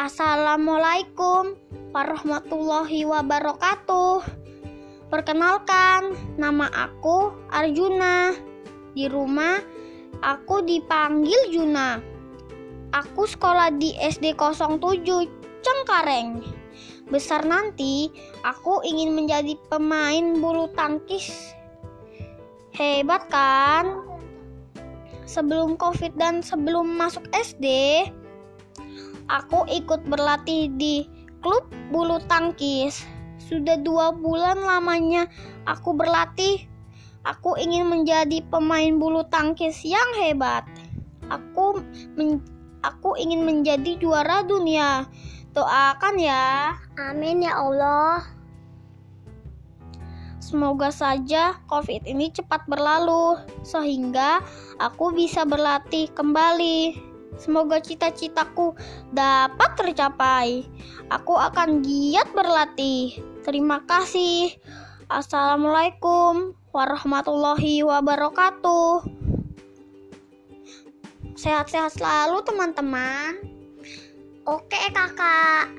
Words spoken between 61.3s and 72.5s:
akan giat berlatih. Terima kasih. Assalamualaikum warahmatullahi wabarakatuh. Sehat-sehat selalu,